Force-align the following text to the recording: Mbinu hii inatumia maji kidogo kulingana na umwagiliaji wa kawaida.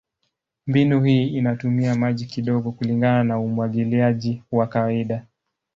Mbinu 0.67 1.03
hii 1.03 1.27
inatumia 1.27 1.95
maji 1.95 2.25
kidogo 2.25 2.71
kulingana 2.71 3.23
na 3.23 3.39
umwagiliaji 3.39 4.43
wa 4.51 4.67
kawaida. 4.67 5.25